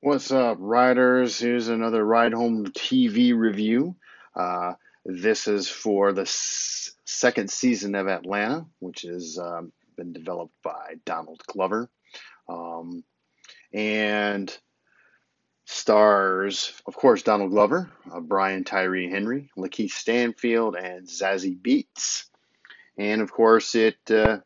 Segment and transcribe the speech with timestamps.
[0.00, 1.40] What's up, riders?
[1.40, 3.96] Here's another Ride Home TV review.
[4.32, 4.74] Uh,
[5.04, 10.94] this is for the s- second season of Atlanta, which has um, been developed by
[11.04, 11.90] Donald Glover.
[12.48, 13.02] Um,
[13.72, 14.56] and
[15.64, 22.26] stars, of course, Donald Glover, uh, Brian Tyree Henry, Lakeith Stanfield, and Zazie Beetz.
[22.96, 24.38] And of course, it uh,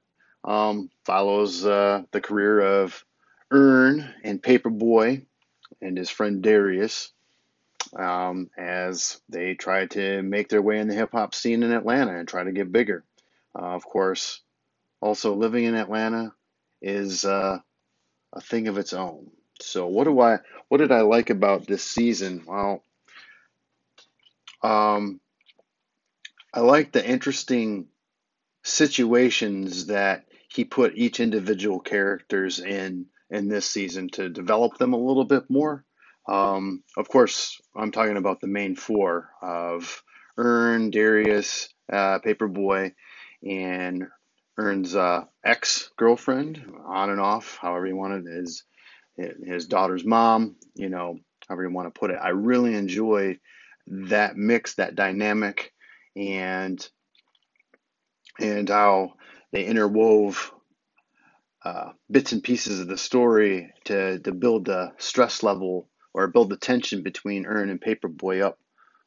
[0.45, 3.05] um, follows uh, the career of
[3.51, 5.27] Earn and Paper Boi
[5.83, 7.13] and his friend Darius
[7.97, 12.19] um, as they try to make their way in the hip hop scene in Atlanta
[12.19, 13.05] and try to get bigger.
[13.59, 14.41] Uh, of course,
[15.01, 16.33] also living in Atlanta
[16.81, 17.59] is uh,
[18.33, 19.31] a thing of its own.
[19.61, 22.45] So what do I what did I like about this season?
[22.47, 22.83] Well,
[24.63, 25.21] um,
[26.55, 27.89] I like the interesting
[28.65, 34.99] situations that he put each individual characters in in this season to develop them a
[34.99, 35.85] little bit more.
[36.29, 40.03] Um, of course, I'm talking about the main four of
[40.39, 42.95] Earn, Darius, uh, Paper Boi,
[43.49, 44.07] and
[44.59, 48.65] Earn's uh, ex girlfriend, on and off, however you want it, his,
[49.45, 52.21] his daughter's mom, you know, however you want to put it.
[52.23, 53.39] I really enjoy
[53.89, 55.73] that mix, that dynamic,
[56.17, 56.87] and
[58.41, 59.15] and how
[59.53, 60.51] they interwove
[61.65, 66.51] uh, bits and pieces of the story to, to build the stress level or build
[66.51, 68.59] the tension between Earn and Paper Boi up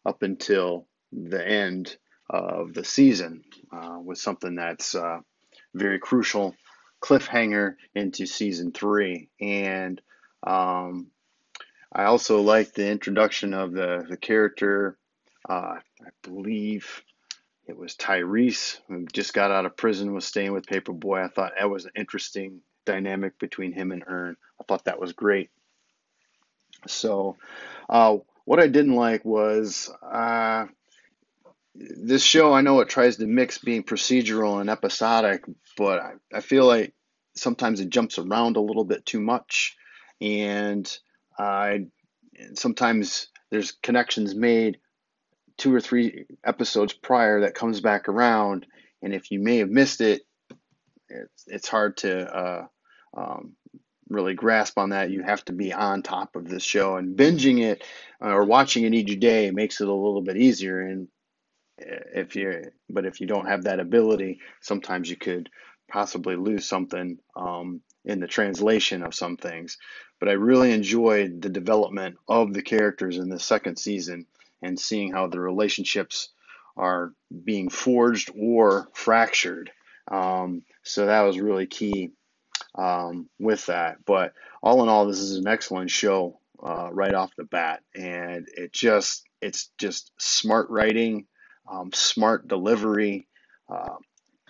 [0.06, 1.98] up until the end
[2.30, 5.20] of the season uh, was something that's uh,
[5.74, 6.56] very crucial
[7.02, 9.30] cliffhanger into season three.
[9.42, 10.02] And
[10.46, 11.08] um,
[11.92, 14.98] I also like the introduction of the the character
[15.50, 17.04] uh, I believe
[17.68, 21.24] it was Tyrese who just got out of prison was staying with Paper Boi.
[21.24, 24.38] I thought that was an interesting dynamic between him and Earn.
[24.60, 25.50] I thought that was great.
[26.88, 27.38] So,
[27.90, 30.66] uh, what I didn't like was uh,
[31.74, 32.54] this show.
[32.54, 35.44] I know it tries to mix being procedural and episodic,
[35.78, 36.94] but I, I feel like
[37.36, 39.76] sometimes it jumps around a little bit too much,
[40.22, 40.90] and
[41.40, 41.88] I
[42.54, 44.78] sometimes there's connections made
[45.58, 48.66] two or three episodes prior that comes back around,
[49.02, 50.22] and if you may have missed it,
[51.10, 52.68] it's it's hard to uh,
[53.16, 53.56] um,
[54.10, 56.98] really grasp on that, you have to be on top of this show.
[56.98, 57.84] And binging it
[58.22, 60.82] uh, or watching it each day makes it a little bit easier.
[60.82, 61.08] And
[61.82, 65.50] uh, if you, but if you don't have that ability, sometimes you could
[65.90, 69.78] possibly lose something um, in the translation of some things.
[70.20, 74.28] But I really enjoyed the development of the characters in the second season
[74.66, 76.30] and seeing how the relationships
[76.76, 79.72] are being forged or fractured.
[80.12, 82.12] Um, so that was really key
[82.76, 84.04] um, with that.
[84.06, 88.48] But all in all, this is an excellent show uh, right off the bat, and
[88.56, 91.28] it just it's just smart writing,
[91.72, 93.28] um, smart delivery.
[93.70, 93.96] Uh,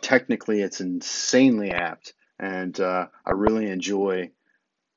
[0.01, 4.31] technically, it's insanely apt, and uh, I really enjoy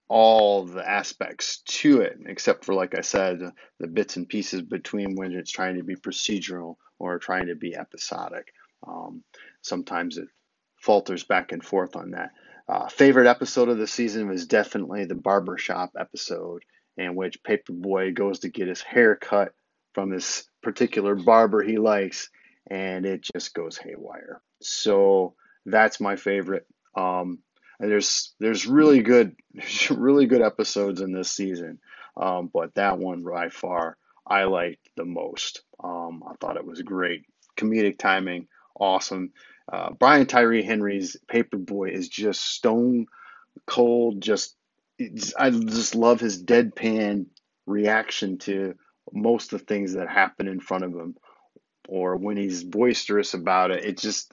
[0.09, 3.41] all the aspects to it, except for like I said,
[3.79, 7.77] the bits and pieces between when it's trying to be procedural or trying to be
[7.77, 8.53] episodic.
[8.87, 9.23] Um,
[9.63, 10.29] sometimes it
[10.77, 12.31] falters back and forth on that.
[12.69, 16.63] Uh, favorite episode of the season was definitely the barbershop episode,
[16.97, 19.55] in which Paper Boi goes to get his hair cut
[19.95, 22.31] from this particular barber he likes,
[22.71, 24.41] and it just goes haywire.
[24.61, 26.67] So that's my favorite.
[26.95, 27.39] Um,
[27.81, 29.37] and there's there's really good
[29.91, 31.79] really good episodes in this season,
[32.17, 33.97] um, but that one by far
[34.27, 35.63] I liked the most.
[35.83, 37.25] Um, I thought it was great,
[37.57, 39.33] comedic timing, awesome.
[39.71, 43.07] Uh, Brian Tyree Henry's Paper Boi is just stone
[43.67, 44.21] cold.
[44.21, 44.57] Just
[45.39, 47.27] I just love his deadpan
[47.67, 48.75] reaction to
[49.13, 51.17] most of the things that happen in front of him,
[51.89, 53.85] or when he's boisterous about it.
[53.85, 54.33] It just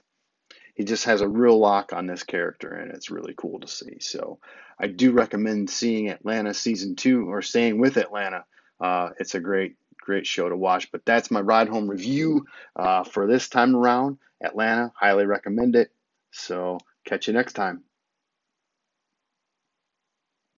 [0.76, 3.98] he just has a real lock on this character, and it's really cool to see.
[4.00, 4.38] So
[4.78, 8.44] I do recommend seeing Atlanta season two or staying with Atlanta.
[8.78, 10.92] Uh, it's a great great show to watch.
[10.92, 12.46] But that's my ride home review
[12.76, 14.18] uh, for this time around.
[14.40, 15.90] Atlanta, highly recommend it.
[16.30, 17.85] So catch you next time.